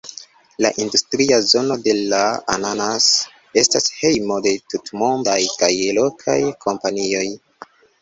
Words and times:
La 0.65 0.69
industria 0.85 1.37
zono 1.51 1.77
de 1.87 1.93
Ra'anana's 2.13 3.11
estas 3.63 3.93
hejmo 4.01 4.41
de 4.49 4.57
tutmondaj 4.75 5.39
kaj 5.63 5.73
lokaj 6.03 6.43
kompanioj. 6.69 7.27